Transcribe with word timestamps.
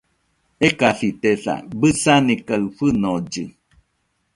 Ekasitesa, 0.67 1.53
bɨsani 1.79 2.35
kaɨ 2.47 2.65
fɨnollɨ 2.77 3.43